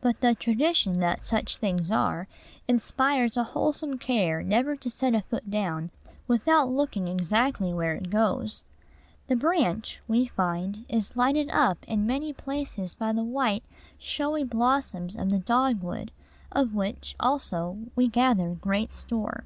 [0.00, 2.28] But the tradition that such things are
[2.68, 5.90] inspires a wholesome care never to set a foot down
[6.28, 8.62] without looking exactly where it goes.
[9.26, 13.64] "The branch," we find, is lighted up in many places by the white,
[13.98, 16.12] showy blossoms of the dogwood,
[16.52, 19.42] of which, also, we gather great store.